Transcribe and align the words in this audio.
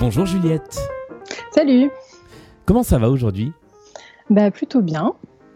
Bonjour 0.00 0.24
Juliette. 0.24 0.78
Salut. 1.54 1.90
Comment 2.64 2.82
ça 2.82 2.96
va 2.96 3.10
aujourd'hui? 3.10 3.52
Bah 4.30 4.50
plutôt 4.50 4.80
bien. 4.80 5.12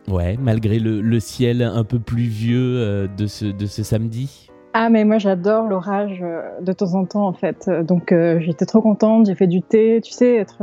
Ouais, 0.06 0.36
malgré 0.38 0.78
le, 0.78 1.18
ciel 1.18 1.62
un 1.62 1.82
peu 1.82 1.98
pluvieux 1.98 2.76
euh, 2.76 3.06
de, 3.06 3.26
ce, 3.26 3.46
de 3.46 3.64
ce 3.64 3.82
samedi. 3.82 4.50
Ah 4.74 4.90
mais 4.90 5.06
moi 5.06 5.16
j'adore 5.16 5.64
l'orage 5.64 6.20
euh, 6.22 6.42
de 6.60 6.72
temps 6.74 6.92
en 6.92 7.06
temps 7.06 7.26
en 7.26 7.32
fait. 7.32 7.70
Donc 7.70 8.12
euh, 8.12 8.38
j'étais 8.40 8.66
trop 8.66 8.82
contente, 8.82 9.28
j'ai 9.28 9.34
fait 9.34 9.46
du 9.46 9.62
thé, 9.62 10.02
tu 10.04 10.12
sais, 10.12 10.34
être 10.34 10.62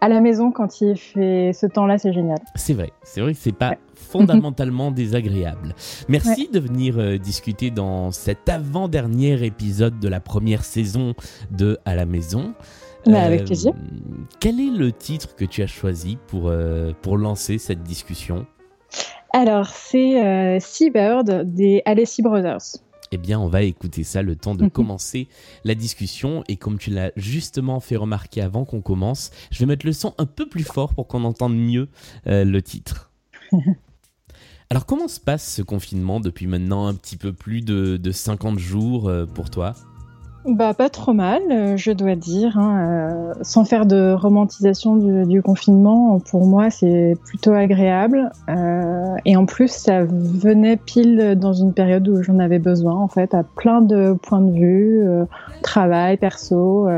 à 0.00 0.08
la 0.08 0.20
maison 0.20 0.52
quand 0.52 0.80
il 0.80 0.96
fait 0.96 1.50
ce 1.52 1.66
temps-là, 1.66 1.98
c'est 1.98 2.12
génial. 2.12 2.38
C'est 2.54 2.74
vrai, 2.74 2.92
c'est 3.02 3.20
vrai 3.22 3.32
que 3.32 3.40
c'est 3.40 3.50
pas 3.50 3.74
fondamentalement 3.94 4.92
désagréable. 4.92 5.74
Merci 6.08 6.48
de 6.48 6.60
venir 6.60 7.18
discuter 7.18 7.72
dans 7.72 8.12
cet 8.12 8.48
avant-dernier 8.48 9.44
épisode 9.44 9.98
de 9.98 10.06
la 10.06 10.20
première 10.20 10.62
saison 10.62 11.14
de 11.50 11.76
À 11.84 11.96
la 11.96 12.06
maison. 12.06 12.54
Bah, 13.06 13.22
avec 13.22 13.44
plaisir. 13.44 13.72
Quel 14.40 14.60
est 14.60 14.70
le 14.70 14.92
titre 14.92 15.34
que 15.34 15.44
tu 15.44 15.62
as 15.62 15.66
choisi 15.66 16.18
pour, 16.26 16.52
pour 17.02 17.16
lancer 17.18 17.58
cette 17.58 17.82
discussion 17.82 18.46
alors, 19.32 19.68
c'est 19.68 20.24
euh, 20.24 20.58
Seabird 20.58 21.44
des 21.44 21.82
Alessi 21.84 22.20
Brothers. 22.22 22.78
Eh 23.12 23.18
bien, 23.18 23.38
on 23.38 23.48
va 23.48 23.62
écouter 23.62 24.04
ça 24.04 24.22
le 24.22 24.36
temps 24.36 24.54
de 24.54 24.64
mhm. 24.64 24.70
commencer 24.70 25.28
la 25.64 25.74
discussion. 25.74 26.44
Et 26.48 26.56
comme 26.56 26.78
tu 26.78 26.90
l'as 26.90 27.12
justement 27.16 27.80
fait 27.80 27.96
remarquer 27.96 28.40
avant 28.40 28.64
qu'on 28.64 28.80
commence, 28.80 29.30
je 29.50 29.60
vais 29.60 29.66
mettre 29.66 29.86
le 29.86 29.92
son 29.92 30.14
un 30.18 30.26
peu 30.26 30.48
plus 30.48 30.64
fort 30.64 30.94
pour 30.94 31.06
qu'on 31.06 31.24
entende 31.24 31.56
mieux 31.56 31.88
euh, 32.26 32.44
le 32.44 32.62
titre. 32.62 33.12
Alors, 34.70 34.86
comment 34.86 35.08
se 35.08 35.18
passe 35.18 35.54
ce 35.54 35.62
confinement 35.62 36.20
depuis 36.20 36.46
maintenant 36.46 36.86
un 36.86 36.94
petit 36.94 37.16
peu 37.16 37.32
plus 37.32 37.60
de, 37.60 37.96
de 37.96 38.12
50 38.12 38.58
jours 38.58 39.08
euh, 39.08 39.26
pour 39.26 39.50
toi? 39.50 39.74
Bah, 40.46 40.72
pas 40.72 40.88
trop 40.88 41.12
mal, 41.12 41.42
euh, 41.50 41.76
je 41.76 41.92
dois 41.92 42.16
dire. 42.16 42.56
Hein, 42.58 42.78
euh, 42.80 43.34
sans 43.42 43.64
faire 43.64 43.84
de 43.84 44.12
romantisation 44.12 45.24
du, 45.24 45.42
confinement, 45.42 46.18
pour 46.18 46.46
moi, 46.46 46.70
c'est 46.70 47.14
plutôt 47.26 47.52
agréable. 47.52 48.30
Euh, 48.48 49.16
et 49.26 49.36
en 49.36 49.44
plus, 49.44 49.68
ça 49.68 50.04
venait 50.04 50.78
pile 50.78 51.36
dans 51.38 51.52
une 51.52 51.74
période 51.74 52.08
où 52.08 52.22
j'en 52.22 52.38
avais 52.38 52.58
besoin, 52.58 52.94
en 52.94 53.08
fait, 53.08 53.34
à 53.34 53.42
plein 53.42 53.82
de 53.82 54.16
points 54.22 54.40
de 54.40 54.52
vue, 54.52 55.04
travail, 55.62 56.16
perso. 56.16 56.88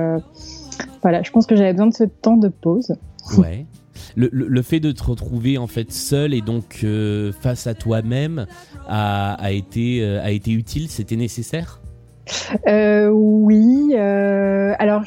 voilà, 1.03 1.23
je 1.23 1.31
pense 1.33 1.47
que 1.47 1.57
j'avais 1.57 1.73
besoin 1.73 1.89
de 1.89 1.95
ce 1.95 2.05
temps 2.05 2.37
de 2.37 2.49
pause. 2.49 2.95
Ouais. 3.39 3.67
Le, 4.15 4.29
le, 4.33 4.63
fait 4.63 4.81
de 4.81 4.93
te 4.93 5.03
retrouver 5.05 5.57
en 5.59 5.67
fait 5.67 5.91
seul 5.91 6.35
et 6.35 6.43
donc 6.43 6.85
face 7.41 7.67
à 7.67 7.75
toi-même 7.75 8.47
a, 8.87 9.35
a, 9.35 9.53
été, 9.53 10.05
a 10.05 10.31
été 10.31 10.51
utile, 10.51 10.89
c'était 10.91 11.17
nécessaire? 11.17 11.81
Euh, 12.69 13.09
oui, 13.09 13.95
euh, 13.95 14.75
alors 14.79 15.03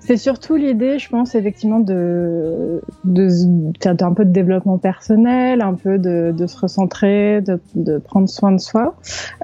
c'est 0.00 0.16
surtout 0.18 0.56
l'idée, 0.56 0.98
je 0.98 1.08
pense, 1.08 1.34
effectivement, 1.34 1.80
de, 1.80 2.82
faire 3.82 3.96
un 4.02 4.12
peu 4.12 4.24
de 4.24 4.30
développement 4.30 4.76
personnel, 4.76 5.62
un 5.62 5.74
peu 5.74 5.98
de, 5.98 6.46
se 6.46 6.58
recentrer, 6.58 7.40
de, 7.40 7.98
prendre 7.98 8.28
soin 8.28 8.52
de 8.52 8.60
soi. 8.60 8.96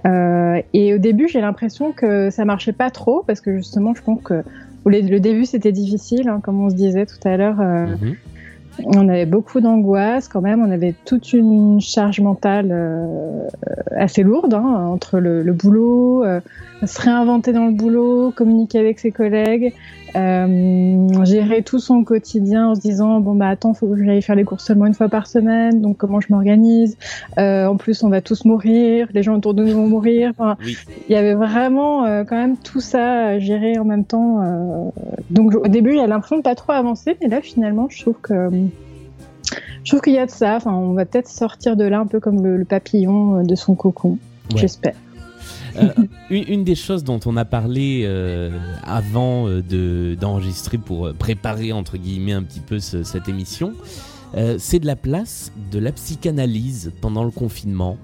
Euh, 0.06 0.60
et 0.74 0.94
au 0.94 0.98
début, 0.98 1.28
j'ai 1.28 1.40
l'impression 1.40 1.92
que 1.92 2.28
ça 2.30 2.44
marchait 2.44 2.74
pas 2.74 2.90
trop, 2.90 3.24
parce 3.26 3.40
que 3.40 3.56
justement, 3.56 3.94
je 3.94 4.02
pense 4.02 4.22
que 4.22 4.42
le 4.84 5.18
début, 5.18 5.46
c'était 5.46 5.72
difficile, 5.72 6.28
hein, 6.28 6.40
comme 6.42 6.60
on 6.60 6.68
se 6.68 6.74
disait 6.74 7.06
tout 7.06 7.26
à 7.26 7.36
l'heure. 7.36 7.56
Mhm. 7.56 8.16
On 8.84 9.08
avait 9.08 9.26
beaucoup 9.26 9.60
d'angoisse 9.60 10.28
quand 10.28 10.40
même, 10.40 10.62
on 10.62 10.70
avait 10.70 10.94
toute 11.04 11.32
une 11.32 11.80
charge 11.80 12.20
mentale 12.20 12.68
euh, 12.70 13.46
assez 13.96 14.22
lourde 14.22 14.54
hein, 14.54 14.88
entre 14.90 15.18
le, 15.18 15.42
le 15.42 15.52
boulot, 15.52 16.24
euh, 16.24 16.40
se 16.84 17.00
réinventer 17.00 17.52
dans 17.52 17.66
le 17.66 17.72
boulot, 17.72 18.32
communiquer 18.34 18.78
avec 18.78 18.98
ses 18.98 19.10
collègues, 19.10 19.74
euh, 20.16 21.24
gérer 21.24 21.62
tout 21.62 21.78
son 21.78 22.04
quotidien 22.04 22.68
en 22.68 22.74
se 22.74 22.80
disant 22.80 23.20
bon 23.20 23.34
bah 23.34 23.48
attends 23.48 23.74
faut 23.74 23.86
que 23.86 24.02
j'aille 24.02 24.22
faire 24.22 24.34
les 24.34 24.44
courses 24.44 24.64
seulement 24.64 24.86
une 24.86 24.94
fois 24.94 25.08
par 25.08 25.26
semaine 25.26 25.80
donc 25.80 25.98
comment 25.98 26.20
je 26.20 26.28
m'organise? 26.30 26.96
Euh, 27.38 27.66
en 27.66 27.76
plus 27.76 28.02
on 28.02 28.08
va 28.08 28.20
tous 28.20 28.44
mourir 28.44 29.08
les 29.12 29.22
gens 29.22 29.36
autour 29.36 29.54
de 29.54 29.64
nous 29.64 29.74
vont 29.74 29.86
mourir. 29.86 30.32
Enfin, 30.36 30.56
il 31.08 31.12
y 31.12 31.16
avait 31.16 31.34
vraiment 31.34 32.04
euh, 32.04 32.24
quand 32.24 32.36
même 32.36 32.56
tout 32.56 32.80
ça 32.80 33.26
à 33.26 33.38
gérer 33.38 33.78
en 33.78 33.84
même 33.84 34.04
temps 34.04 34.42
euh. 34.42 34.90
donc 35.30 35.54
au 35.54 35.68
début 35.68 35.92
j'ai 35.92 36.06
l'impression 36.06 36.38
de 36.38 36.42
pas 36.42 36.54
trop 36.54 36.72
avancer 36.72 37.16
mais 37.20 37.28
là 37.28 37.40
finalement 37.40 37.86
je 37.88 38.00
trouve 38.00 38.16
que 38.20 38.50
je 39.84 39.90
trouve 39.90 40.00
qu'il 40.00 40.14
y 40.14 40.18
a 40.18 40.26
de 40.26 40.30
ça. 40.30 40.56
Enfin 40.56 40.72
on 40.72 40.94
va 40.94 41.04
peut-être 41.04 41.28
sortir 41.28 41.76
de 41.76 41.84
là 41.84 42.00
un 42.00 42.06
peu 42.06 42.20
comme 42.20 42.42
le, 42.44 42.56
le 42.56 42.64
papillon 42.64 43.42
de 43.42 43.54
son 43.54 43.74
cocon. 43.74 44.18
J'espère. 44.54 44.94
Euh, 45.76 45.88
une, 46.30 46.64
des 46.64 46.74
choses 46.74 47.04
dont 47.04 47.20
on 47.26 47.36
a 47.36 47.44
parlé 47.44 48.02
euh, 48.04 48.50
avant 48.84 49.48
euh, 49.48 50.16
d'enregistrer 50.16 50.78
pour 50.78 51.12
préparer 51.14 51.72
entre 51.72 51.96
guillemets 51.96 52.32
un 52.32 52.42
petit 52.42 52.60
peu 52.60 52.78
cette 52.80 53.28
émission, 53.28 53.72
c'est 54.58 54.78
de 54.78 54.86
la 54.86 54.96
place 54.96 55.52
de 55.72 55.78
la 55.78 55.90
psychanalyse 55.92 56.92
pendant 57.00 57.24
le 57.24 57.30
confinement. 57.30 57.96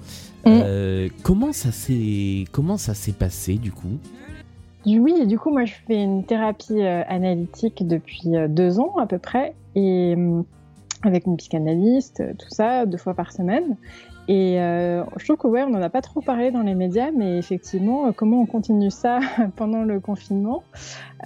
Mm. 0.44 1.08
comment 1.24 1.52
ça 1.52 1.72
s'est 1.72 2.44
comment 2.52 2.76
ça 2.76 2.94
s'est 2.94 3.12
passé 3.12 3.54
du 3.54 3.72
coup? 3.72 3.98
Oui, 4.86 5.26
du 5.26 5.38
coup 5.38 5.50
moi 5.50 5.64
je 5.64 5.74
fais 5.86 6.02
une 6.02 6.24
thérapie 6.24 6.82
analytique 6.82 7.86
depuis 7.86 8.30
deux 8.48 8.80
ans 8.80 8.96
à 8.98 9.06
peu 9.06 9.18
près. 9.18 9.54
Et 9.76 10.16
avec 11.02 11.26
une 11.26 11.36
psychanalyste, 11.36 12.22
tout 12.38 12.48
ça, 12.50 12.86
deux 12.86 12.98
fois 12.98 13.14
par 13.14 13.32
semaine. 13.32 13.76
Et 14.28 14.60
euh, 14.60 15.04
je 15.16 15.24
trouve 15.24 15.36
que 15.36 15.46
ouais, 15.46 15.62
on 15.62 15.70
n'en 15.70 15.82
a 15.82 15.88
pas 15.88 16.02
trop 16.02 16.20
parlé 16.20 16.50
dans 16.50 16.62
les 16.62 16.74
médias, 16.74 17.10
mais 17.12 17.38
effectivement, 17.38 18.06
euh, 18.06 18.12
comment 18.12 18.40
on 18.40 18.46
continue 18.46 18.90
ça 18.90 19.20
pendant 19.56 19.82
le 19.82 20.00
confinement 20.00 20.64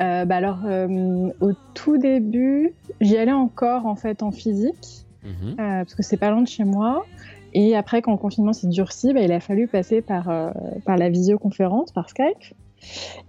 euh, 0.01 0.27
bah 0.27 0.37
Alors, 0.37 0.61
euh, 0.67 1.31
au 1.41 1.53
tout 1.75 1.97
début, 1.97 2.75
j'y 3.01 3.17
allais 3.17 3.33
encore 3.33 3.87
en 3.87 3.97
fait 3.97 4.23
en 4.23 4.33
physique, 4.33 5.07
mhm. 5.25 5.57
parce 5.57 5.95
que 5.95 6.03
c'est 6.03 6.19
pas 6.19 6.31
loin 6.31 6.43
de 6.43 6.49
chez 6.49 6.65
moi. 6.65 7.05
Et 7.53 7.75
après, 7.75 8.03
quand 8.03 8.13
le 8.13 8.19
confinement 8.19 8.53
s'est 8.53 8.69
durci, 8.69 9.13
bah, 9.13 9.23
il 9.23 9.33
a 9.33 9.41
fallu 9.41 9.67
passer 9.67 10.03
par, 10.03 10.31
par 10.85 10.97
la 10.97 11.09
visioconférence, 11.09 11.91
par 11.91 12.09
Skype. 12.09 12.55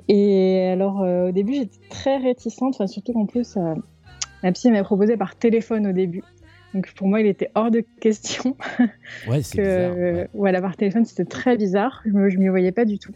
Et 0.08 0.68
alors, 0.68 1.00
au 1.00 1.31
début, 1.31 1.56
j'étais 1.56 1.79
très 1.90 2.18
réticente, 2.18 2.88
surtout 2.88 3.13
qu'en 3.13 3.25
plus, 3.25 3.58
ma 4.44 4.52
psy 4.52 4.72
m'a 4.72 4.84
proposé 4.84 5.18
par 5.18 5.35
téléphone 5.35 5.88
au 5.88 5.91
début. 5.91 6.24
Donc 6.74 6.91
pour 6.94 7.07
moi, 7.07 7.19
il 7.19 7.28
était 7.28 7.50
hors 7.56 7.72
de 7.72 7.84
question. 8.00 8.56
Ouais, 9.28 9.41
c'est 9.41 9.62
bizarre. 9.62 10.28
Voilà, 10.34 10.62
par 10.62 10.78
téléphone, 10.78 11.06
c'était 11.06 11.25
très 11.25 11.57
bizarre. 11.57 12.02
Je 12.06 12.12
ne 12.12 12.38
m'y 12.38 12.47
voyais 12.47 12.72
pas 12.72 12.85
du 12.85 12.97
tout. 12.97 13.13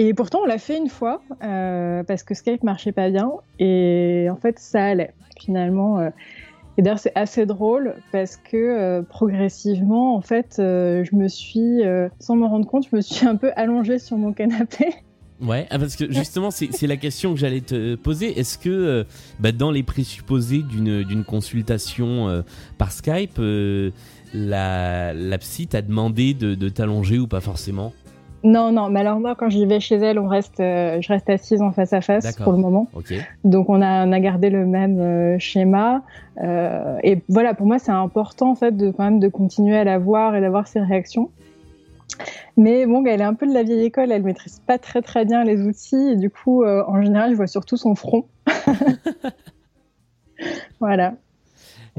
Et 0.00 0.14
pourtant, 0.14 0.42
on 0.44 0.46
l'a 0.46 0.58
fait 0.58 0.78
une 0.78 0.88
fois 0.88 1.22
euh, 1.42 2.04
parce 2.04 2.22
que 2.22 2.32
Skype 2.32 2.62
marchait 2.62 2.92
pas 2.92 3.10
bien 3.10 3.32
et 3.58 4.28
en 4.30 4.36
fait, 4.36 4.60
ça 4.60 4.84
allait 4.84 5.12
finalement. 5.40 5.98
Euh. 5.98 6.10
et 6.76 6.82
d'ailleurs, 6.82 7.00
c'est 7.00 7.16
assez 7.16 7.46
drôle 7.46 7.96
parce 8.12 8.36
que 8.36 8.56
euh, 8.56 9.02
progressivement, 9.02 10.14
en 10.14 10.20
fait, 10.20 10.54
je 10.58 11.16
me 11.16 11.26
suis, 11.26 11.82
sans 12.20 12.36
me 12.36 12.46
rendre 12.46 12.68
compte, 12.68 12.86
je 12.88 12.94
me 12.94 13.00
suis 13.00 13.26
un 13.26 13.34
peu 13.34 13.50
allongée 13.56 13.98
sur 13.98 14.16
mon 14.16 14.32
canapé. 14.32 14.94
Ouais, 15.40 15.66
ah, 15.70 15.78
parce 15.78 15.94
que 15.94 16.10
justement, 16.12 16.50
c'est 16.50 16.86
la 16.86 16.96
question 16.96 17.32
que 17.32 17.38
j'allais 17.38 17.60
te 17.60 17.94
poser. 17.94 18.38
Est-ce 18.38 18.58
que 18.58 18.68
euh, 18.68 19.04
bah, 19.38 19.52
dans 19.52 19.70
les 19.70 19.82
présupposés 19.82 20.62
d'une 20.62 21.24
consultation 21.24 22.28
euh, 22.28 22.42
par 22.76 22.90
Skype, 22.90 23.38
euh, 23.38 23.90
la, 24.34 25.14
la 25.14 25.38
psy 25.38 25.68
t'a 25.68 25.82
demandé 25.82 26.34
de, 26.34 26.54
de 26.54 26.68
t'allonger 26.68 27.18
ou 27.18 27.28
pas 27.28 27.40
forcément? 27.40 27.92
Non, 28.44 28.70
non, 28.72 28.88
mais 28.88 29.00
alors 29.00 29.18
moi, 29.18 29.34
quand 29.34 29.48
j'y 29.48 29.66
vais 29.66 29.80
chez 29.80 29.96
elle, 29.96 30.18
on 30.18 30.28
reste, 30.28 30.58
je 30.58 31.08
reste 31.08 31.28
assise 31.28 31.60
en 31.60 31.72
face 31.72 31.92
à 31.92 32.00
face 32.00 32.36
pour 32.36 32.52
le 32.52 32.58
moment. 32.58 32.88
Donc 33.42 33.68
on 33.68 33.82
a, 33.82 34.06
on 34.06 34.12
a 34.12 34.20
gardé 34.20 34.48
le 34.48 34.64
même 34.64 35.40
schéma. 35.40 36.02
et 36.40 37.22
voilà, 37.28 37.54
pour 37.54 37.66
moi, 37.66 37.80
c'est 37.80 37.90
important 37.90 38.52
en 38.52 38.54
fait 38.54 38.76
de 38.76 38.92
quand 38.92 39.02
même 39.02 39.18
de 39.18 39.26
continuer 39.26 39.76
à 39.76 39.82
la 39.82 39.98
voir 39.98 40.36
et 40.36 40.40
d'avoir 40.40 40.68
ses 40.68 40.80
réactions. 40.80 41.30
Mais 42.56 42.86
bon, 42.86 43.04
elle 43.06 43.20
est 43.20 43.24
un 43.24 43.34
peu 43.34 43.46
de 43.46 43.54
la 43.54 43.62
vieille 43.62 43.84
école, 43.84 44.10
elle 44.10 44.22
maîtrise 44.22 44.60
pas 44.66 44.78
très 44.78 45.02
très 45.02 45.24
bien 45.24 45.44
les 45.44 45.62
outils 45.62 46.12
et 46.12 46.16
du 46.16 46.30
coup, 46.30 46.64
euh, 46.64 46.82
en 46.88 47.02
général, 47.02 47.30
je 47.30 47.36
vois 47.36 47.46
surtout 47.46 47.76
son 47.76 47.94
front. 47.94 48.26
voilà. 50.80 51.14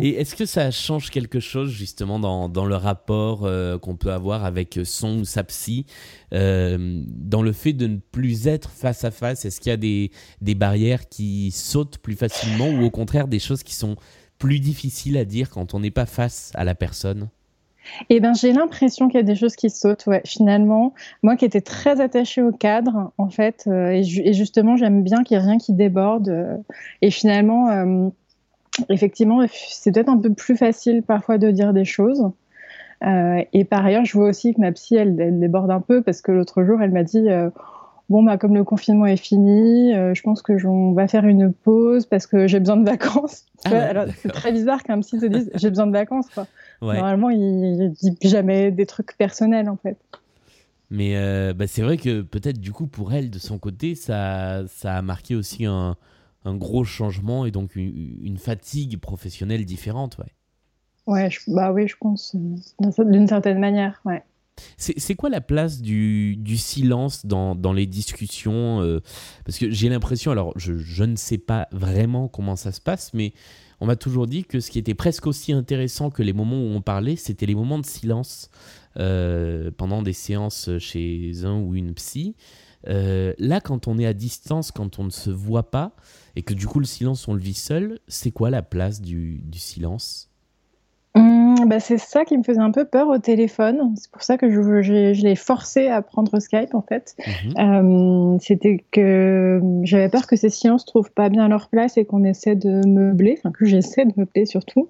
Et 0.02 0.12
est-ce 0.12 0.36
que 0.36 0.46
ça 0.46 0.72
change 0.72 1.10
quelque 1.10 1.42
chose 1.42 1.72
justement 1.72 2.20
dans, 2.20 2.66
le 2.66 2.76
rapport 2.76 3.44
euh, 3.44 3.78
qu'on 3.78 3.98
peut 3.98 4.12
avoir 4.12 4.46
avec 4.46 4.80
son 4.86 5.20
ou 5.20 5.26
sa 5.26 5.44
psy, 5.44 5.86
euh, 6.34 7.04
dans 7.06 7.42
le 7.42 7.52
fait 7.52 7.74
de 7.74 7.88
ne 7.88 7.98
plus 7.98 8.48
être 8.48 8.70
face 8.70 9.04
à 9.04 9.12
face? 9.12 9.44
Est-ce 9.44 9.60
qu'il 9.60 9.70
y 9.70 9.74
a 9.74 10.10
des 10.42 10.56
barrières 10.56 11.10
qui 11.10 11.52
sautent 11.52 11.98
plus 11.98 12.16
facilement 12.16 12.70
ou 12.70 12.84
au 12.84 12.92
contraire 12.92 13.28
des 13.28 13.40
choses 13.40 13.64
qui 13.64 13.76
sont 13.76 13.98
plus 14.38 14.62
difficiles 14.62 15.18
à 15.18 15.26
dire 15.26 15.50
quand 15.50 15.74
on 15.74 15.82
n'est 15.82 15.92
pas 15.92 16.06
face 16.06 16.52
à 16.56 16.64
la 16.64 16.76
personne? 16.76 17.30
Eh 18.10 18.20
ben, 18.20 18.34
j'ai 18.34 18.54
l'impression 18.54 19.08
qu'il 19.08 19.18
y 19.18 19.24
a 19.24 19.26
des 19.26 19.36
choses 19.36 19.56
qui 19.56 19.70
sautent, 19.70 20.06
ouais, 20.08 20.22
finalement. 20.26 20.94
Moi 21.24 21.36
qui 21.36 21.46
étais 21.46 21.62
très 21.62 22.02
attachée 22.02 22.42
au 22.42 22.52
cadre, 22.52 23.12
en 23.18 23.30
fait, 23.30 23.66
euh, 23.68 23.90
et, 23.90 24.34
justement, 24.34 24.76
j'aime 24.78 25.04
bien 25.04 25.24
qu'il 25.24 25.38
n'y 25.38 25.44
ait 25.44 25.48
rien 25.48 25.58
qui 25.58 25.74
déborde. 25.74 26.30
Euh, 26.30 26.56
et 27.02 27.12
finalement, 27.12 27.70
euh, 27.70 28.10
effectivement, 28.90 29.42
c'est 29.52 29.92
peut-être 29.92 30.10
un 30.10 30.18
peu 30.18 30.34
plus 30.34 30.58
facile 30.58 31.04
parfois 31.04 31.38
de 31.38 31.52
dire 31.52 31.74
des 31.74 31.86
choses. 31.86 32.30
et 33.02 33.66
par 33.66 33.86
ailleurs, 33.86 34.06
je 34.06 34.14
vois 34.14 34.28
aussi 34.30 34.54
que 34.54 34.62
ma 34.62 34.72
psy, 34.72 34.96
elle, 34.96 35.40
déborde 35.40 35.72
un 35.72 35.82
peu 35.82 36.02
parce 36.02 36.22
que 36.22 36.32
l'autre 36.32 36.64
jour, 36.64 36.82
elle 36.82 36.92
m'a 36.92 37.04
dit 37.04 37.28
bon 38.10 38.24
bah 38.24 38.38
comme 38.38 38.56
le 38.56 38.64
confinement 38.64 39.06
est 39.06 39.18
fini, 39.18 39.94
je 39.94 40.22
pense 40.22 40.42
que 40.42 40.66
on 40.66 40.94
va 40.94 41.08
faire 41.08 41.26
une 41.26 41.54
pause 41.54 42.06
parce 42.06 42.28
que 42.28 42.48
j'ai 42.48 42.60
besoin 42.60 42.78
de 42.78 42.86
vacances. 42.86 43.46
Ah 43.66 44.06
c'est 44.22 44.32
très 44.32 44.54
bizarre 44.54 44.84
qu'un 44.84 45.02
psy 45.02 45.20
te 45.20 45.26
dise 45.26 45.52
j'ai 45.56 45.70
besoin 45.70 45.86
de 45.86 45.92
vacances. 45.92 46.28
Quoi. 46.34 46.48
Normalement, 46.82 47.30
il, 47.30 47.94
il 48.02 48.14
dit 48.14 48.30
jamais 48.30 48.72
des 48.72 48.86
trucs 48.86 49.18
personnels 49.18 49.68
en 49.68 49.76
fait. 49.76 49.98
Mais 50.90 51.16
euh, 51.16 51.54
bah, 51.54 51.68
c'est 51.68 51.82
vrai 51.82 51.98
que 51.98 52.22
peut-être 52.22 52.60
du 52.60 52.72
coup 52.72 52.88
pour 52.88 53.14
elle, 53.14 53.30
de 53.30 53.40
son 53.40 53.60
côté, 53.60 53.96
ça, 53.96 54.64
ça 54.68 54.98
a 54.98 55.02
marqué 55.02 55.36
aussi 55.36 55.66
un, 55.66 55.96
un 56.46 56.56
gros 56.56 56.84
changement 56.84 57.46
et 57.46 57.52
donc 57.52 57.76
une, 57.76 58.38
fatigue 58.38 58.98
professionnelle 58.98 59.66
différente. 59.66 60.18
Ouais, 60.18 60.34
ouais 61.06 61.30
bah 61.48 61.72
oui, 61.72 61.88
je 61.88 61.96
pense, 62.00 62.36
euh, 62.36 63.04
d'une 63.04 63.28
certaine 63.28 63.60
manière. 63.60 64.02
Ouais. 64.06 64.24
C'est 64.78 65.16
quoi 65.16 65.30
la 65.30 65.42
place 65.42 65.82
du, 65.82 66.38
silence 66.58 67.26
dans, 67.26 67.74
les 67.74 67.86
discussions 67.86 68.82
euh, 68.82 69.00
Parce 69.46 69.58
que 69.58 69.70
j'ai 69.70 69.90
l'impression, 69.90 70.32
alors 70.32 70.54
je, 70.58 71.04
ne 71.04 71.16
sais 71.16 71.38
pas 71.38 71.68
vraiment 71.72 72.28
comment 72.28 72.56
ça 72.56 72.72
se 72.72 72.82
passe, 72.82 73.14
mais 73.14 73.34
on 73.80 73.86
m'a 73.86 73.96
toujours 73.96 74.28
dit 74.28 74.44
que 74.44 74.60
ce 74.60 74.70
qui 74.72 74.80
était 74.80 74.94
presque 74.94 75.28
aussi 75.28 75.54
intéressant 75.54 76.10
que 76.10 76.22
les 76.22 76.34
moments 76.34 76.62
où 76.62 76.76
on 76.76 76.82
parlait, 76.82 77.16
c'était 77.16 77.46
les 77.46 77.56
moments 77.56 77.80
de 77.80 77.86
silence. 77.86 78.50
Euh, 78.98 79.70
pendant 79.70 80.02
des 80.02 80.14
séances 80.14 80.70
chez 80.80 81.32
un 81.44 81.60
ou 81.62 81.76
une 81.76 81.94
psy. 81.94 82.36
Euh, 82.88 83.34
là, 83.38 83.62
quand 83.62 83.88
on 83.88 83.98
est 83.98 84.06
à 84.06 84.14
distance, 84.14 84.72
quand 84.72 85.00
on 85.00 85.04
ne 85.04 85.10
se 85.10 85.30
voit 85.30 85.70
pas, 85.70 85.96
et 86.36 86.42
que 86.42 86.54
du 86.54 86.68
coup 86.68 86.80
le 86.80 86.86
silence, 86.86 87.28
on 87.28 87.34
le 87.34 87.40
vit 87.40 87.54
seul, 87.54 88.00
c'est 88.08 88.32
quoi 88.32 88.50
la 88.50 88.62
place 88.62 89.02
du, 89.02 89.42
silence? 89.54 90.29
Bah 91.66 91.80
c'est 91.80 91.98
ça 91.98 92.26
qui 92.26 92.38
me 92.38 92.44
faisait 92.44 92.60
un 92.60 92.72
peu 92.72 92.86
peur 92.86 93.08
au 93.10 93.18
téléphone. 93.18 93.94
C'est 93.96 94.12
pour 94.12 94.24
ça 94.24 94.38
que 94.38 94.50
je, 94.50 94.82
je, 94.82 95.24
l'ai 95.24 95.36
forcé 95.36 95.88
à 95.88 96.02
prendre 96.02 96.40
Skype 96.40 96.74
en 96.74 96.82
fait. 96.82 97.16
Mmh. 97.18 97.60
Euh, 97.60 98.38
c'était 98.40 98.84
que 98.92 99.62
j'avais 99.84 100.10
peur 100.10 100.28
que 100.28 100.36
ces 100.36 100.50
silences 100.50 100.86
trouvent 100.86 101.12
pas 101.12 101.30
bien 101.30 101.48
leur 101.48 101.70
place 101.70 101.98
et 101.98 102.06
qu'on 102.06 102.24
essaie 102.24 102.56
de 102.56 102.86
meubler, 102.88 103.36
enfin 103.38 103.52
que 103.52 103.66
j'essaie 103.66 104.06
de 104.06 104.14
meubler 104.18 104.46
surtout, 104.46 104.90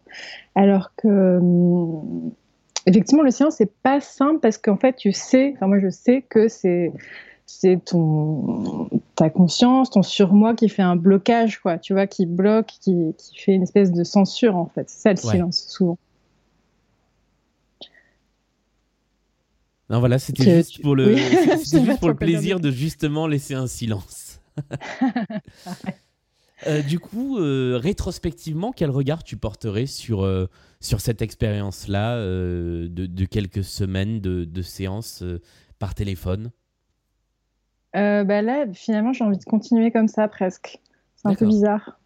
alors 0.56 0.92
que 0.95 1.39
mmh, 1.39 2.31
effectivement, 2.86 3.24
le 3.24 3.31
silence, 3.31 3.56
c'est 3.57 3.72
pas 3.83 4.00
simple 4.00 4.39
parce 4.39 4.57
qu'en 4.57 4.77
fait, 4.77 4.95
tu 4.95 5.12
sais, 5.12 5.54
enfin, 5.56 5.68
moi, 5.68 5.80
je 5.80 5.89
sais 5.89 6.24
que 6.27 6.48
c'est 6.48 6.92
c'est 7.45 7.83
ton 7.83 8.89
ta 9.15 9.31
conscience, 9.31 9.89
ton 9.89 10.04
surmoi 10.04 10.54
qui 10.54 10.69
fait 10.69 10.83
un 10.83 10.95
blocage, 10.95 11.60
quoi, 11.60 11.80
tu 11.80 11.94
vois, 11.94 12.06
qui 12.06 12.27
bloque, 12.27 12.68
qui, 12.80 13.15
qui 13.18 13.39
fait 13.39 13.54
une 13.54 13.63
espèce 13.63 13.92
de 13.92 14.04
censure, 14.04 14.56
en 14.56 14.68
fait. 14.68 14.88
C'est 14.88 15.01
ça 15.01 15.10
le 15.12 15.18
silence, 15.18 15.65
souvent. 15.68 15.98
Non, 19.89 20.00
voilà, 20.00 20.19
c'était 20.19 20.57
juste 20.57 20.81
pour 20.81 20.95
le, 20.95 21.15
juste 21.57 21.75
pour 22.00 22.09
le 22.09 22.15
plaisir 22.15 22.59
de 22.59 22.69
justement 22.69 23.27
laisser 23.27 23.56
un 23.56 23.68
silence. 23.68 24.39
Euh, 26.68 26.81
du 26.81 27.00
coup, 27.00 27.38
euh, 27.38 27.80
rétrospectivement, 27.81 28.74
quel 28.74 28.89
regard 28.89 29.24
tu 29.24 29.38
porterais 29.38 29.86
sur, 29.86 30.25
euh, 30.25 30.47
sur 30.81 31.00
cette 31.00 31.21
expérience-là 31.21 32.18
de, 32.18 32.89
de, 32.89 33.25
quelques 33.25 33.63
semaines 33.63 34.19
de, 34.19 34.44
de 34.44 34.62
séance 34.62 35.24
par 35.80 35.95
téléphone? 35.95 36.51
Bah 37.94 38.41
Là, 38.41 38.65
finalement, 38.74 39.13
j'ai 39.13 39.24
envie 39.24 39.38
de 39.38 39.44
continuer 39.45 39.89
comme 39.91 40.09
ça 40.09 40.27
presque. 40.27 40.81
C'est 41.15 41.30
un 41.30 41.33
peu 41.33 41.45
bizarre. 41.45 41.97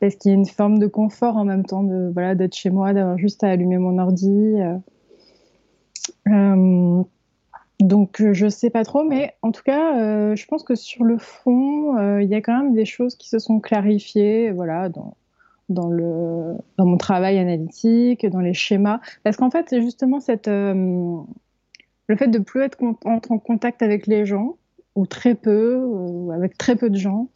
parce 0.00 0.16
qu'il 0.16 0.32
y 0.32 0.34
a 0.34 0.36
une 0.36 0.44
forme 0.44 0.80
de 0.80 0.88
confort 0.88 1.36
en 1.36 1.44
même 1.44 1.64
temps 1.64 1.84
de 1.84 2.10
voilà 2.12 2.34
d'être 2.34 2.56
chez 2.56 2.70
moi, 2.70 2.92
d'avoir 2.92 3.16
juste 3.16 3.44
à 3.44 3.50
allumer 3.50 3.78
mon 3.78 3.96
ordi. 3.98 4.56
Donc 7.82 8.20
euh, 8.20 8.32
je 8.32 8.48
sais 8.48 8.70
pas 8.70 8.84
trop, 8.84 9.02
mais 9.02 9.34
en 9.42 9.50
tout 9.50 9.62
cas, 9.64 9.98
euh, 9.98 10.36
je 10.36 10.46
pense 10.46 10.62
que 10.62 10.76
sur 10.76 11.02
le 11.04 11.18
fond, 11.18 11.98
euh, 11.98 12.22
il 12.22 12.28
y 12.28 12.34
a 12.34 12.40
quand 12.40 12.56
même 12.56 12.74
des 12.74 12.84
choses 12.84 13.16
qui 13.16 13.28
se 13.28 13.40
sont 13.40 13.58
clarifiées, 13.58 14.52
voilà, 14.52 14.88
dans, 14.88 15.16
dans, 15.68 15.88
le, 15.88 16.54
dans 16.78 16.86
mon 16.86 16.96
travail 16.96 17.38
analytique, 17.38 18.24
dans 18.26 18.40
les 18.40 18.54
schémas. 18.54 19.00
Parce 19.24 19.36
qu'en 19.36 19.50
fait, 19.50 19.66
c'est 19.68 19.82
justement 19.82 20.20
cette, 20.20 20.46
le 20.46 21.26
fait 22.16 22.28
de 22.28 22.38
plus 22.38 22.62
être 22.62 22.78
en, 23.04 23.18
contact 23.18 23.82
avec 23.82 24.06
les 24.06 24.26
gens, 24.26 24.56
ou 24.94 25.06
très 25.06 25.34
peu, 25.34 25.82
ou 25.84 26.30
avec 26.30 26.56
très 26.56 26.76
peu 26.76 26.88
de 26.88 26.96
gens, 26.96 27.28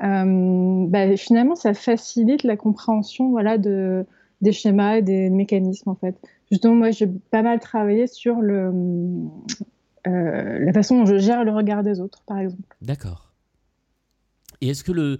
bah, 0.00 1.16
finalement, 1.18 1.56
ça 1.56 1.74
facilite 1.74 2.42
la 2.44 2.56
compréhension 2.56 3.28
voilà, 3.28 3.58
de, 3.58 4.06
des 4.40 4.52
schémas 4.52 4.96
et 4.96 5.02
des 5.02 5.28
mécanismes, 5.28 5.90
en 5.90 5.94
fait. 5.94 6.16
Justement, 6.50 6.74
moi, 6.74 6.90
j'ai 6.90 7.06
pas 7.06 7.42
mal 7.42 7.60
travaillé 7.60 8.06
sur 8.06 8.40
le 8.40 8.72
euh, 10.06 10.58
la 10.58 10.72
façon 10.72 10.98
dont 10.98 11.06
je 11.06 11.18
gère 11.18 11.44
le 11.44 11.52
regard 11.52 11.82
des 11.82 12.00
autres, 12.00 12.22
par 12.26 12.38
exemple. 12.38 12.76
D'accord. 12.80 13.32
Et 14.60 14.68
est-ce 14.68 14.82
que 14.82 14.92
le, 14.92 15.18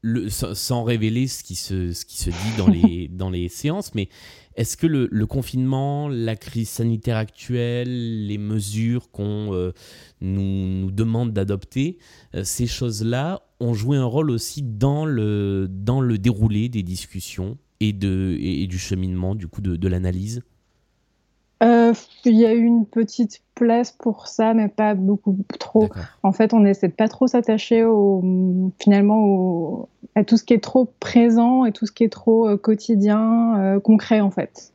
le, 0.00 0.28
sans 0.30 0.84
révéler 0.84 1.28
ce 1.28 1.44
qui 1.44 1.54
se, 1.54 1.92
ce 1.92 2.04
qui 2.04 2.18
se 2.18 2.30
dit 2.30 2.56
dans 2.56 2.68
les, 2.68 3.08
dans 3.12 3.30
les 3.30 3.48
séances, 3.48 3.94
mais 3.94 4.08
est-ce 4.56 4.76
que 4.76 4.86
le, 4.86 5.08
le, 5.10 5.26
confinement, 5.26 6.08
la 6.08 6.36
crise 6.36 6.68
sanitaire 6.68 7.16
actuelle, 7.16 8.26
les 8.26 8.38
mesures 8.38 9.10
qu'on 9.10 9.54
euh, 9.54 9.72
nous, 10.20 10.80
nous, 10.80 10.90
demande 10.90 11.32
d'adopter, 11.32 11.98
euh, 12.34 12.44
ces 12.44 12.66
choses-là 12.66 13.42
ont 13.60 13.74
joué 13.74 13.96
un 13.96 14.04
rôle 14.04 14.30
aussi 14.30 14.62
dans 14.62 15.06
le, 15.06 15.68
dans 15.70 16.00
le 16.00 16.18
déroulé 16.18 16.68
des 16.68 16.82
discussions 16.82 17.58
et, 17.80 17.92
de, 17.92 18.36
et, 18.40 18.66
du 18.66 18.78
cheminement, 18.78 19.34
du 19.34 19.46
coup, 19.46 19.60
de, 19.60 19.76
de 19.76 19.88
l'analyse? 19.88 20.42
Euh, 21.62 21.94
il 22.24 22.36
y 22.36 22.44
a 22.44 22.52
eu 22.52 22.62
une 22.62 22.86
petite 22.86 23.42
place 23.54 23.92
pour 23.92 24.26
ça, 24.26 24.54
mais 24.54 24.68
pas 24.68 24.94
beaucoup 24.94 25.36
trop. 25.58 25.88
En 26.22 26.32
fait, 26.32 26.54
on 26.54 26.64
essaie 26.64 26.88
de 26.88 26.92
pas 26.92 27.08
trop 27.08 27.26
s'attacher 27.26 27.84
au, 27.84 28.72
finalement 28.80 29.88
à 30.14 30.24
tout 30.24 30.36
ce 30.36 30.44
qui 30.44 30.54
est 30.54 30.62
trop 30.62 30.86
présent 30.98 31.64
et 31.64 31.72
tout 31.72 31.86
ce 31.86 31.92
qui 31.92 32.04
est 32.04 32.12
trop 32.12 32.48
euh, 32.48 32.56
quotidien, 32.56 33.58
euh, 33.58 33.80
concret 33.80 34.20
en 34.20 34.30
fait. 34.30 34.72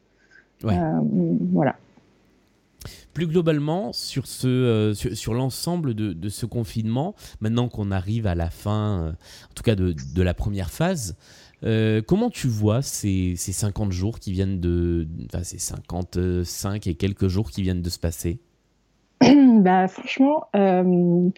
voilà. 0.62 1.76
Plus 3.14 3.28
globalement, 3.28 3.94
sur, 3.94 4.28
ce, 4.28 4.94
sur, 4.94 5.34
l'ensemble 5.34 5.96
de, 5.96 6.30
ce 6.30 6.46
confinement, 6.46 7.16
maintenant 7.42 7.68
qu'on 7.68 7.90
arrive 7.90 8.28
à 8.28 8.36
la 8.36 8.52
fin, 8.52 9.10
en 9.10 9.54
tout 9.56 9.64
cas 9.64 9.74
de, 9.74 9.96
de 10.16 10.22
la 10.22 10.36
première 10.36 10.70
phase, 10.70 11.16
euh, 11.64 12.02
comment 12.06 12.30
tu 12.30 12.48
vois 12.48 12.82
ces, 12.82 13.34
ces, 13.36 13.52
50 13.52 13.92
jours 13.92 14.20
qui 14.20 14.32
viennent 14.32 14.60
de. 14.60 15.08
Enfin, 15.26 15.44
ces 15.44 15.58
55 15.58 16.86
et 16.88 16.94
quelques 16.96 17.28
jours 17.28 17.50
qui 17.50 17.64
viennent 17.64 17.82
de 17.82 17.90
se 17.90 17.98
passer 17.98 18.40
bah, 19.22 19.88
Franchement, 19.88 20.48
euh, 20.56 21.30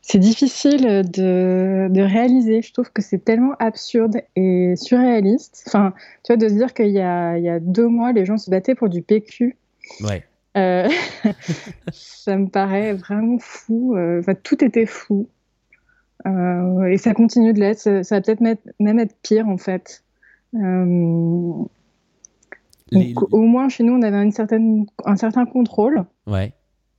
c'est 0.00 0.20
difficile 0.20 0.82
de, 0.82 1.88
de, 1.90 2.00
réaliser. 2.02 2.62
Je 2.62 2.72
trouve 2.72 2.92
que 2.92 3.02
c'est 3.02 3.24
tellement 3.24 3.54
absurde 3.58 4.18
et 4.36 4.74
surréaliste. 4.76 5.64
Enfin, 5.66 5.92
tu 6.22 6.32
vois, 6.32 6.36
de 6.36 6.48
se 6.48 6.54
dire 6.54 6.72
qu'il 6.72 6.90
y 6.90 7.00
a, 7.00 7.36
il 7.36 7.44
y 7.44 7.48
a 7.48 7.58
deux 7.58 7.88
mois, 7.88 8.12
les 8.12 8.24
gens 8.24 8.38
se 8.38 8.50
battaient 8.50 8.76
pour 8.76 8.88
du 8.88 9.02
PQ. 9.02 9.56
Ouais. 10.02 10.24
Euh, 10.56 10.88
ça 11.92 12.36
me 12.36 12.46
paraît 12.46 12.92
vraiment 12.94 13.38
fou. 13.40 13.96
Enfin, 14.20 14.34
tout 14.40 14.64
était 14.64 14.86
fou. 14.86 15.28
Euh, 16.26 16.84
et 16.84 16.96
ça 16.96 17.14
continue 17.14 17.52
de 17.52 17.60
l'être. 17.60 17.78
Ça, 17.78 18.16
va 18.16 18.20
peut-être 18.20 18.40
même 18.40 18.98
être 18.98 19.14
pire 19.22 19.48
en 19.48 19.58
fait. 19.58 20.02
Euh, 20.54 21.64
au 22.92 23.40
moins 23.40 23.68
chez 23.68 23.82
nous, 23.82 23.94
on 23.94 24.02
avait 24.02 24.22
une 24.22 24.32
certaine, 24.32 24.86
un 25.04 25.16
certain 25.16 25.46
contrôle. 25.46 26.04
Ouais. 26.26 26.52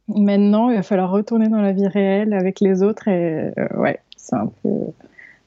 Maintenant, 0.07 0.69
il 0.69 0.75
va 0.75 0.83
falloir 0.83 1.09
retourner 1.09 1.47
dans 1.47 1.61
la 1.61 1.71
vie 1.71 1.87
réelle 1.87 2.33
avec 2.33 2.59
les 2.59 2.83
autres 2.83 3.07
et 3.07 3.51
euh, 3.57 3.67
ouais, 3.77 3.99
c'est 4.17 4.35
un 4.35 4.51
peu 4.61 4.69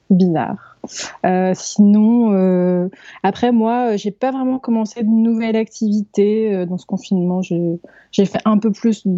bizarre. 0.09 0.77
Euh, 1.25 1.53
sinon, 1.55 2.33
euh, 2.33 2.87
après 3.23 3.51
moi, 3.51 3.95
j'ai 3.95 4.11
pas 4.11 4.31
vraiment 4.31 4.59
commencé 4.59 5.03
de 5.03 5.09
nouvelles 5.09 5.55
activités 5.55 6.53
euh, 6.53 6.65
dans 6.65 6.77
ce 6.77 6.85
confinement. 6.85 7.41
J'ai 7.41 8.25
fait 8.25 8.41
un 8.45 8.57
peu 8.57 8.71
plus 8.71 9.05
de 9.05 9.17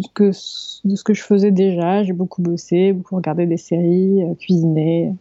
de 0.84 0.96
ce 0.96 1.04
que 1.04 1.14
je 1.14 1.22
faisais 1.22 1.50
déjà. 1.50 2.02
J'ai 2.02 2.12
beaucoup 2.12 2.42
bossé, 2.42 2.92
beaucoup 2.92 3.16
regardé 3.16 3.46
des 3.46 3.56
séries, 3.56 4.20
cuisiné, 4.38 5.14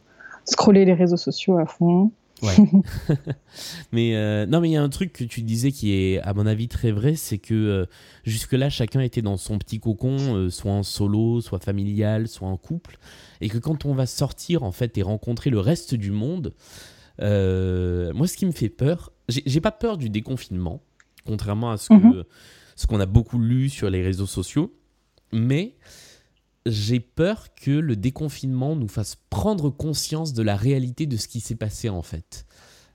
scrollé 0.46 0.86
les 0.86 0.94
réseaux 0.94 1.18
sociaux 1.18 1.58
à 1.58 1.66
fond. 1.66 2.12
Ouais. 2.42 2.56
mais 3.92 4.16
euh, 4.16 4.46
non, 4.46 4.62
mais 4.62 4.70
il 4.70 4.74
y 4.74 4.78
a 4.78 4.82
un 4.82 4.90
truc 4.90 5.14
que 5.14 5.24
tu 5.24 5.42
disais 5.42 5.72
qui 5.72 5.94
est, 5.94 6.20
à 6.22 6.34
mon 6.34 6.46
avis, 6.46 6.68
très 6.68 6.92
vrai, 6.92 7.16
c'est 7.16 7.38
que 7.38 7.54
euh, 7.54 7.86
jusque-là, 8.24 8.70
chacun 8.70 9.02
était 9.02 9.22
dans 9.22 9.38
son 9.38 9.58
petit 9.58 9.80
cocon, 9.80 10.18
euh, 10.36 10.50
soit 10.50 10.72
en 10.72 10.84
solo, 10.84 11.42
soit 11.42 11.60
familial, 11.60 12.28
soit 12.28 12.48
en 12.48 12.58
couple, 12.58 12.98
et 13.42 13.50
que 13.50 13.58
quand 13.58 13.86
on 13.86 13.94
va 13.94 14.06
sortir 14.06 14.64
en 14.64 14.72
fait 14.72 14.98
et 14.98 15.04
rencontrer 15.04 15.50
le 15.50 15.60
reste 15.60 15.96
du 15.96 16.12
monde, 16.12 16.54
moi, 17.20 18.28
ce 18.28 18.36
qui 18.36 18.46
me 18.46 18.52
fait 18.52 18.70
peur, 18.70 19.12
j'ai 19.30 19.62
pas 19.62 19.72
peur 19.72 19.98
du 19.98 20.10
déconfinement, 20.10 20.82
contrairement 21.26 21.72
à 21.72 21.78
ce 21.78 21.90
que 21.90 21.94
mhm. 21.94 22.24
ce 22.76 22.88
qu'on 22.88 23.00
a 23.00 23.06
beaucoup 23.06 23.38
lu 23.38 23.70
sur 23.70 23.92
les 23.92 24.02
réseaux 24.02 24.26
sociaux, 24.26 24.74
mais 25.32 25.76
j'ai 26.66 27.00
peur 27.00 27.54
que 27.56 27.72
le 27.72 27.96
déconfinement 27.96 28.76
nous 28.76 28.88
fasse 28.88 29.16
prendre 29.30 29.70
conscience 29.70 30.34
de 30.34 30.44
la 30.44 30.56
réalité 30.56 31.06
de 31.06 31.18
ce 31.18 31.28
qui 31.28 31.40
s'est 31.40 31.56
passé 31.56 31.90
en 31.90 32.02
fait. 32.02 32.46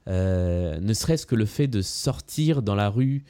Euh, 0.08 0.78
ne 0.78 0.92
serait-ce 0.92 1.26
que 1.26 1.34
le 1.34 1.46
fait 1.46 1.66
de 1.66 1.82
sortir 1.82 2.62
dans 2.62 2.74
la 2.74 2.88
rue 2.88 3.24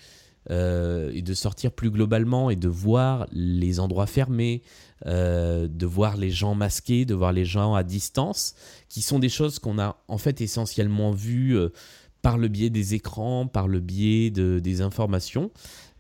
et 0.49 1.23
de 1.23 1.35
sortir 1.35 1.73
plus 1.73 1.91
globalement 1.91 2.51
et 2.51 2.57
de 2.57 2.69
voir 2.69 3.27
les 3.33 3.81
endroits 3.81 4.07
fermés, 4.07 4.63
de 5.05 5.87
voir 5.87 6.17
les 6.17 6.31
gens 6.31 6.55
masqués, 6.55 7.05
de 7.05 7.17
voir 7.17 7.33
les 7.33 7.45
gens 7.45 7.75
à 7.75 7.83
distance, 7.83 8.55
qui 8.89 9.03
sont 9.03 9.19
des 9.19 9.29
choses 9.29 9.59
qu'on 9.59 9.81
a 9.81 9.97
en 10.07 10.19
fait 10.19 10.41
essentiellement 10.41 11.11
vues 11.11 11.59
par 12.27 12.39
le 12.39 12.49
biais 12.49 12.71
des 12.71 12.95
écrans, 12.95 13.47
par 13.47 13.69
le 13.69 13.79
biais 13.79 14.31
de, 14.31 14.59
des 14.59 14.81
informations. 14.81 15.51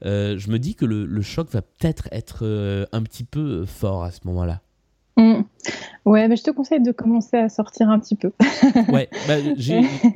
je 0.02 0.50
me 0.50 0.58
dis 0.58 0.74
que 0.74 0.84
le, 0.84 1.22
choc 1.22 1.48
va 1.50 1.62
peut-être 1.62 2.08
être 2.10 2.88
un 2.92 3.02
petit 3.02 3.24
peu 3.24 3.64
fort 3.64 4.02
à 4.02 4.10
ce 4.10 4.20
moment-là. 4.24 4.60
Mm. 5.16 5.42
Ouais, 6.04 6.28
mais 6.28 6.36
je 6.36 6.42
te 6.44 6.50
conseille 6.50 6.82
de 6.82 6.92
commencer 6.92 7.36
à 7.36 7.48
sortir 7.48 7.88
un 7.88 7.98
petit 7.98 8.14
peu. 8.14 8.32
ouais, 8.92 9.08
bah, 9.26 9.36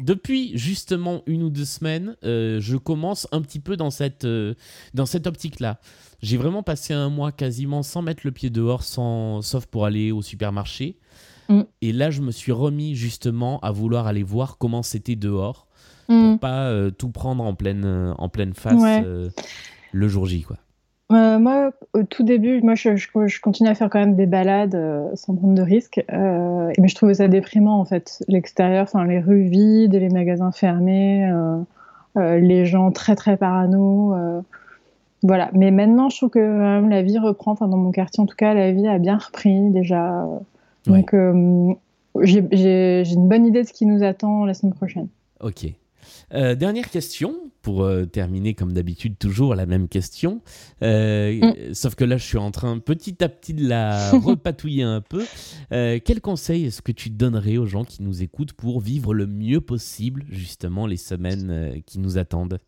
depuis 0.02 0.57
justement 0.57 1.23
une 1.26 1.43
ou 1.43 1.50
deux 1.50 1.64
semaines, 1.64 2.17
euh, 2.23 2.61
je 2.61 2.76
commence 2.76 3.26
un 3.33 3.40
petit 3.40 3.59
peu 3.59 3.76
dans 3.76 3.90
cette, 3.90 4.25
euh, 4.25 4.55
dans 4.95 5.07
cette 5.07 5.26
optique-là. 5.26 5.81
J'ai 6.23 6.37
vraiment 6.37 6.62
passé 6.62 6.93
un 6.93 7.09
mois 7.09 7.33
quasiment 7.33 7.83
sans 7.83 8.02
mettre 8.02 8.23
le 8.25 8.31
pied 8.31 8.50
dehors, 8.50 8.85
sans, 8.85 9.43
sauf 9.43 9.67
pour 9.67 9.87
aller 9.87 10.12
au 10.12 10.23
supermarché. 10.23 10.99
Mm. 11.49 11.62
Et 11.81 11.93
là, 11.93 12.11
je 12.11 12.21
me 12.21 12.31
suis 12.31 12.52
remis 12.52 12.95
justement 12.95 13.59
à 13.61 13.73
vouloir 13.73 14.07
aller 14.07 14.23
voir 14.23 14.59
comment 14.59 14.83
c'était 14.83 15.17
dehors, 15.17 15.67
pour 16.11 16.35
mm. 16.35 16.38
pas 16.38 16.69
euh, 16.69 16.90
tout 16.90 17.11
prendre 17.11 17.45
en 17.45 17.55
pleine, 17.55 18.14
en 18.17 18.29
pleine 18.29 18.55
face 18.55 19.02
le 19.93 20.09
jour 20.09 20.26
J, 20.26 20.43
quoi. 20.43 20.57
Euh, 21.11 21.40
moi, 21.40 21.73
au 21.93 22.05
tout 22.05 22.23
début, 22.23 22.62
moi, 22.62 22.75
je, 22.76 22.95
je, 22.95 23.40
continue 23.40 23.69
à 23.69 23.75
faire 23.75 23.90
quand 23.90 23.99
même 23.99 24.14
des 24.14 24.26
balades 24.26 24.76
euh, 24.76 25.09
sans 25.14 25.35
prendre 25.35 25.55
de 25.55 25.62
risques. 25.62 26.05
Euh, 26.12 26.71
mais 26.79 26.87
je 26.87 26.95
trouvais 26.95 27.14
ça 27.14 27.26
déprimant, 27.26 27.81
en 27.81 27.85
fait. 27.85 28.23
L'extérieur, 28.29 28.85
enfin, 28.85 29.05
les 29.05 29.19
rues 29.19 29.43
vides, 29.43 29.95
les 29.95 30.09
magasins 30.09 30.52
fermés, 30.52 31.29
les 32.17 32.67
gens 32.67 32.93
très, 32.93 33.17
très 33.17 33.37
parano. 33.37 34.14
voilà. 35.23 35.50
Mais 35.52 35.73
maintenant, 35.73 36.09
je 36.11 36.17
trouve 36.17 36.31
que 36.31 36.88
la 36.88 37.02
vie 37.02 37.19
reprend. 37.19 37.52
Enfin, 37.52 37.67
dans 37.67 37.76
mon 37.76 37.90
quartier, 37.90 38.23
en 38.23 38.26
tout 38.26 38.37
cas, 38.37 38.55
la 38.55 38.71
vie 38.71 38.87
a 38.87 38.99
bien 38.99 39.19
repris 39.19 39.71
déjà. 39.71 40.29
Donc, 40.87 41.14
j'ai 42.21 43.02
une 43.12 43.29
bonne 43.29 43.47
idée 43.47 43.62
de 43.62 43.67
ce 43.67 43.73
qui 43.73 43.87
nous 43.87 44.05
attend 44.05 44.45
la 44.45 44.55
semaine 44.55 44.75
prochaine. 44.75 45.09
Ok. 45.40 45.67
Dernière 46.33 46.91
question, 46.91 47.51
pour 47.63 47.83
euh, 47.83 48.05
terminer 48.05 48.55
comme 48.55 48.73
d'habitude 48.73 49.19
toujours 49.19 49.55
la 49.55 49.67
même 49.67 49.89
question. 49.89 50.41
Euh, 50.83 51.33
mm. 51.33 51.75
Sauf 51.75 51.95
que 51.95 52.05
là, 52.05 52.17
je 52.17 52.25
suis 52.25 52.39
en 52.39 52.51
train 52.51 52.79
petit 52.79 53.23
à 53.23 53.29
petit 53.29 53.55
de 53.55 53.69
la 53.69 54.11
repatouiller 54.25 54.83
un 54.83 55.01
peu. 55.01 55.25
Euh, 55.73 55.99
quel 56.05 56.21
conseil 56.21 56.67
est-ce 56.67 56.83
que 56.83 56.93
tu 56.93 57.11
donnerais 57.11 57.57
aux 57.57 57.67
gens 57.67 57.85
qui 57.85 58.03
nous 58.03 58.23
écoutent 58.23 58.53
pour 58.53 58.81
vivre 58.81 59.15
le 59.15 59.27
mieux 59.27 59.61
possible 59.61 60.25
justement 60.31 60.87
les 60.87 60.97
semaines 60.97 61.83
qui 61.87 61.99
nous 61.99 62.19
attendent? 62.19 62.59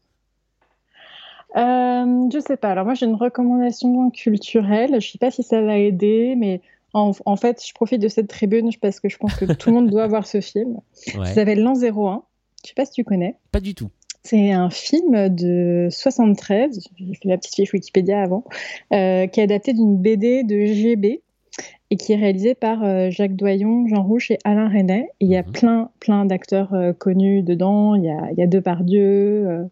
Je 1.55 2.39
sais 2.41 2.57
pas. 2.57 2.71
Alors 2.71 2.87
moi, 2.87 2.95
j'ai 2.95 3.07
une 3.07 3.15
recommandation 3.15 4.11
culturelle. 4.11 5.01
Je 5.01 5.11
sais 5.11 5.19
pas 5.19 5.31
si 5.31 5.43
ça 5.43 5.61
va 5.61 5.77
aider, 5.77 6.35
mais 6.37 6.63
en, 6.95 7.37
fait, 7.37 7.63
je 7.67 7.75
profite 7.75 8.01
de 8.01 8.09
cette 8.09 8.29
tribune 8.29 8.71
parce 8.81 9.01
que 9.01 9.09
je 9.09 9.19
pense 9.19 9.35
que 9.35 9.45
tout 9.53 9.69
le 9.69 9.77
monde 9.77 9.91
doit 9.91 10.07
voir 10.07 10.27
ce 10.27 10.41
film. 10.41 10.79
Ouais. 11.15 11.27
Ça 11.27 11.35
s'appelle 11.35 11.63
L'an 11.63 11.75
01. 11.75 12.23
Je 12.65 12.69
sais 12.69 12.75
pas 12.75 12.85
si 12.85 12.93
tu 12.93 13.05
connais. 13.05 13.37
Pas 13.51 13.61
du 13.61 13.75
tout. 13.75 13.91
C'est 14.25 14.53
un 14.53 14.71
film 14.71 15.29
de 15.31 15.89
73, 15.91 16.89
j'ai 16.97 17.15
fait 17.15 17.29
la 17.29 17.37
petite 17.37 17.57
fiche 17.57 17.73
Wikipédia 17.73 18.23
avant, 18.23 18.45
euh, 18.93 19.27
qui 19.27 19.41
est 19.41 19.43
adapté 19.43 19.73
d'une 19.73 19.97
BD 19.97 20.45
de 20.45 20.65
GB 20.65 21.23
et 21.91 21.97
qui 21.97 22.13
est 22.13 22.17
réalisé 22.17 22.55
par 22.55 22.85
euh, 22.85 23.11
Jacques 23.11 23.35
Doyon, 23.35 23.89
Jean 23.89 24.05
Rouche 24.05 24.31
et 24.31 24.39
Alain 24.45 24.69
Renet. 24.69 25.09
il 25.19 25.29
y 25.29 25.37
a 25.37 25.43
mhm. 25.43 25.53
plein, 25.53 25.91
plein 25.99 26.25
d'acteurs 26.25 26.73
euh, 26.73 26.93
connus 26.93 27.43
dedans. 27.43 27.97
Il 27.97 28.05
y 28.05 28.11
a, 28.11 28.31
il 28.31 28.39
y 28.39 28.43
a 28.43 28.47
Depardieu, 28.47 29.69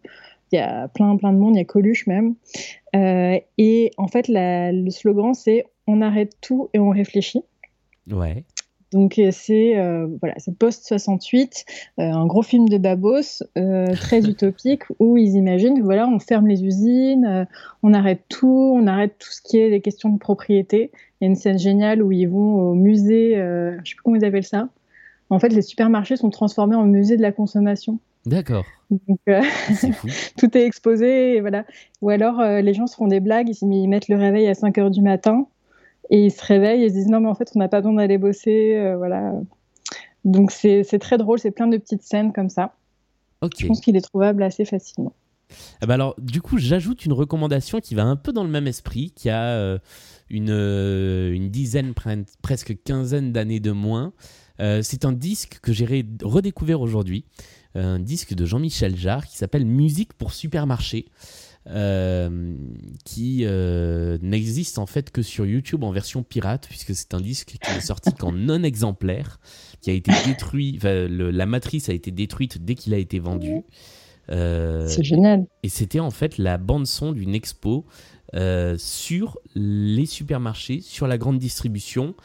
il 0.51 0.57
y 0.57 0.59
a 0.59 0.89
plein, 0.89 1.15
plein 1.15 1.31
de 1.31 1.37
monde, 1.37 1.55
il 1.55 1.59
y 1.59 1.61
a 1.61 1.65
Coluche 1.65 2.05
même. 2.07 2.35
et 2.93 3.91
en 3.97 4.07
fait, 4.07 4.25
le 4.27 4.89
slogan, 4.89 5.33
c'est 5.33 5.63
On 5.87 6.01
arrête 6.01 6.33
tout 6.41 6.69
et 6.73 6.79
on 6.79 6.89
réfléchit. 6.89 7.45
Ouais. 8.09 8.43
Donc 8.91 9.19
euh, 9.19 9.29
c'est 9.31 9.77
euh, 9.77 10.07
voilà, 10.19 10.35
c'est 10.37 10.57
post 10.57 10.85
68, 10.85 11.65
euh, 11.99 12.03
un 12.03 12.25
gros 12.25 12.41
film 12.41 12.67
de 12.67 12.77
Babos 12.77 13.43
très 13.95 14.25
utopique 14.29 14.83
où 14.99 15.17
ils 15.17 15.35
imaginent 15.35 15.81
voilà, 15.81 16.07
on 16.07 16.19
ferme 16.19 16.47
les 16.47 16.63
usines, 16.63 17.47
on 17.83 17.93
arrête 17.93 18.23
tout, 18.27 18.73
on 18.75 18.87
arrête 18.87 19.15
tout 19.17 19.31
ce 19.31 19.41
qui 19.41 19.57
est 19.57 19.69
des 19.69 19.81
questions 19.81 20.09
de 20.09 20.19
propriété. 20.19 20.91
Il 21.19 21.25
y 21.25 21.27
a 21.27 21.29
une 21.29 21.35
scène 21.35 21.59
géniale 21.59 22.03
où 22.03 22.11
ils 22.11 22.27
vont 22.27 22.71
au 22.71 22.73
musée, 22.73 23.35
je 23.35 23.89
sais 23.89 23.95
plus 23.95 24.03
comment 24.03 24.17
ils 24.17 24.25
appellent 24.25 24.43
ça. 24.43 24.67
En 25.29 25.39
fait, 25.39 25.49
les 25.49 25.61
supermarchés 25.61 26.17
sont 26.17 26.29
transformés 26.29 26.75
en 26.75 26.85
musée 26.85 27.15
de 27.15 27.21
la 27.21 27.31
consommation. 27.31 27.99
D'accord. 28.25 28.65
tout 28.91 30.57
est 30.57 30.65
exposé, 30.65 31.35
et 31.37 31.41
voilà. 31.41 31.65
Ou 32.01 32.09
alors 32.09 32.41
les 32.41 32.73
gens 32.73 32.87
se 32.87 32.95
font 32.95 33.07
des 33.07 33.21
blagues, 33.21 33.49
ils 33.61 33.87
mettent 33.87 34.09
le 34.09 34.17
réveil 34.17 34.47
à 34.47 34.53
5 34.53 34.77
heures 34.79 34.91
du 34.91 35.01
matin 35.01 35.47
et 36.09 36.25
ils 36.25 36.31
se 36.31 36.43
réveillent 36.43 36.83
et 36.83 36.89
se 36.89 36.95
disent 36.95 37.07
non 37.07 37.19
mais 37.19 37.29
en 37.29 37.35
fait 37.35 37.51
on 37.55 37.59
n'a 37.59 37.67
pas 37.67 37.81
besoin 37.81 37.93
d'aller 37.93 38.17
bosser 38.17 38.75
euh, 38.75 38.97
voilà. 38.97 39.33
Donc 40.25 40.51
c'est 40.51 40.83
très 40.99 41.17
drôle 41.17 41.39
c'est 41.39 41.51
plein 41.51 41.67
de 41.67 41.77
petites 41.77 42.03
scènes 42.03 42.33
comme 42.33 42.49
ça. 42.49 42.73
Je 43.57 43.65
pense 43.65 43.81
qu'il 43.81 43.95
est 43.95 44.01
trouvable 44.01 44.43
assez 44.43 44.65
facilement. 44.65 45.13
Ah 45.81 45.85
bah 45.85 45.95
alors 45.95 46.15
du 46.19 46.41
coup 46.41 46.57
j'ajoute 46.57 47.05
une 47.05 47.13
recommandation 47.13 47.79
qui 47.79 47.95
va 47.95 48.03
un 48.03 48.15
peu 48.15 48.31
dans 48.31 48.43
le 48.43 48.49
même 48.49 48.67
esprit 48.67 49.11
qui 49.15 49.29
a 49.29 49.43
euh, 49.49 49.79
une, 50.29 50.51
euh, 50.51 51.33
une 51.33 51.49
dizaine 51.49 51.93
presque 52.41 52.81
quinzaine 52.83 53.31
d'années 53.31 53.59
de 53.59 53.71
moins. 53.71 54.13
C'est 54.83 55.05
un 55.05 55.11
disque 55.11 55.57
que 55.63 55.73
j'ai 55.73 56.05
redécouvert 56.21 56.81
aujourd'hui. 56.81 57.25
Un 57.73 57.97
disque 57.97 58.35
de 58.35 58.45
Jean-Michel 58.45 58.95
Jarre 58.95 59.25
qui 59.25 59.35
s'appelle 59.35 59.65
Musique 59.65 60.13
pour 60.13 60.33
supermarché 60.33 61.07
qui 61.65 63.41
euh, 63.43 64.17
n'existe 64.21 64.79
en 64.79 64.87
fait 64.87 65.11
que 65.11 65.21
sur 65.21 65.45
YouTube 65.45 65.83
en 65.83 65.91
version 65.91 66.23
pirate, 66.23 66.67
puisque 66.67 66.95
c'est 66.95 67.13
un 67.13 67.21
disque 67.21 67.57
qui 67.61 67.73
n'est 67.73 67.81
sorti 67.81 68.13
qu'en 68.13 68.31
non 68.33 68.63
exemplaire, 68.63 69.39
qui 69.81 69.91
a 69.91 69.93
été 69.93 70.11
détruit, 70.25 70.79
la 70.81 71.45
matrice 71.45 71.89
a 71.89 71.93
été 71.93 72.11
détruite 72.11 72.63
dès 72.63 72.75
qu'il 72.75 72.93
a 72.93 72.97
été 72.97 73.19
vendu. 73.19 73.61
Euh, 74.29 74.87
c'est 74.87 75.03
génial. 75.03 75.45
Et 75.63 75.69
c'était 75.69 75.99
en 75.99 76.11
fait 76.11 76.37
la 76.37 76.57
bande 76.57 76.87
son 76.87 77.11
d'une 77.11 77.35
expo 77.35 77.85
sur 78.77 79.37
les 79.55 80.05
supermarchés, 80.05 80.81
sur 80.81 81.07
la 81.07 81.17
grande 81.17 81.37
distribution. 81.37 82.15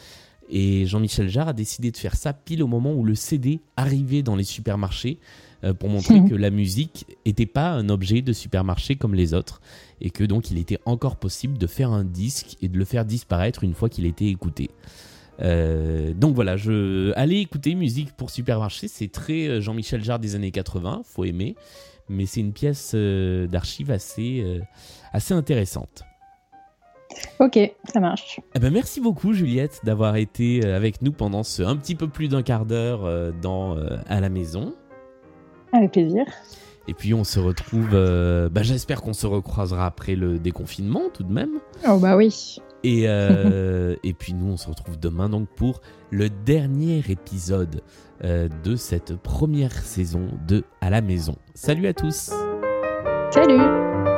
Et 0.49 0.87
Jean-Michel 0.87 1.29
Jarre 1.29 1.49
a 1.49 1.53
décidé 1.53 1.91
de 1.91 1.97
faire 1.97 2.15
ça 2.15 2.33
pile 2.33 2.63
au 2.63 2.69
moment 2.69 2.95
où 2.95 3.05
le 3.05 3.17
CD 3.17 3.61
arrivait 3.77 4.23
dans 4.23 4.37
les 4.37 4.45
supermarchés. 4.45 5.19
Euh, 5.65 5.73
pour 5.73 5.89
montrer 5.89 6.23
que 6.29 6.35
la 6.35 6.51
musique 6.51 7.07
n'était 7.25 7.47
pas 7.47 7.71
un 7.71 7.89
objet 7.89 8.23
de 8.23 8.33
supermarché 8.33 8.97
comme 8.97 9.15
les 9.15 9.35
autres 9.35 9.61
et 10.01 10.11
que 10.11 10.25
donc 10.25 10.51
il 10.51 10.59
était 10.59 10.79
encore 10.85 11.17
possible 11.17 11.57
de 11.57 11.67
faire 11.67 11.93
un 11.93 12.05
disque 12.05 12.57
et 12.61 12.69
de 12.69 12.79
le 12.79 12.85
faire 12.85 13.05
disparaître 13.05 13.65
une 13.65 13.75
fois 13.75 13.89
qu'il 13.89 14.07
était 14.07 14.27
écouté. 14.27 14.71
Euh, 15.41 16.13
donc 16.15 16.35
voilà, 16.35 16.57
je 16.57 17.13
allez 17.15 17.39
écouter 17.39 17.75
musique 17.75 18.13
pour 18.13 18.31
supermarché, 18.31 18.89
c'est 18.89 19.09
très 19.09 19.49
euh, 19.49 19.61
Jean-Michel 19.61 20.03
Jarre 20.03 20.19
des 20.19 20.35
années 20.35 20.51
80, 20.51 21.03
faut 21.05 21.25
aimer, 21.25 21.57
mais 22.09 22.27
c'est 22.27 22.41
une 22.41 22.53
pièce 22.53 22.95
d'archive 22.95 23.91
assez 23.91 24.45
assez 25.13 25.35
intéressante. 25.35 26.05
Ok, 27.39 27.59
ça 27.93 27.99
marche. 28.01 28.41
Eh 28.55 28.59
ben 28.59 28.73
merci 28.73 29.01
beaucoup 29.01 29.33
Juliette 29.33 29.81
d'avoir 29.85 30.17
été 30.17 30.65
avec 30.65 31.03
nous 31.03 31.13
pendant 31.13 31.43
ce 31.43 31.63
un 31.63 31.77
petit 31.77 31.95
peu 31.95 32.09
plus 32.09 32.29
d'un 32.29 32.43
quart 32.43 32.67
d'heure 32.67 33.33
dans 33.43 33.77
à 34.07 34.21
la 34.21 34.29
maison. 34.29 34.75
Avec 35.77 35.93
plaisir. 35.93 36.25
Et 36.89 36.95
puis 36.95 37.15
on 37.15 37.25
se 37.25 37.41
retrouve, 37.41 37.91
euh, 37.93 38.49
bah, 38.49 38.63
j'espère 38.63 39.03
qu'on 39.03 39.13
se 39.13 39.27
recroisera 39.27 39.87
après 39.87 40.15
le 40.15 40.39
déconfinement 40.39 41.05
tout 41.13 41.25
de 41.25 41.33
même. 41.33 41.59
Oh 41.89 41.99
bah 41.99 42.17
oui. 42.17 42.59
Et, 42.85 43.05
euh, 43.07 43.97
et 44.05 44.13
puis 44.13 44.35
nous 44.35 44.53
on 44.53 44.57
se 44.57 44.69
retrouve 44.69 44.99
demain 44.99 45.29
donc 45.29 45.49
pour 45.49 45.81
le 46.11 46.31
dernier 46.31 47.03
épisode 47.09 47.83
euh, 48.25 48.49
de 48.65 48.77
cette 48.77 49.17
première 49.17 49.73
saison 49.73 50.29
de 50.47 50.65
À 50.81 50.91
la 50.91 51.01
maison. 51.01 51.37
Salut 51.55 51.89
à 51.89 51.93
tous. 51.93 52.31
Salut. 53.33 54.16